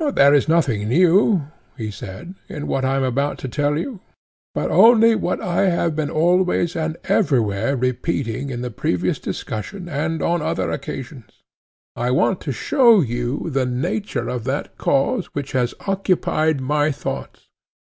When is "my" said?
16.60-16.90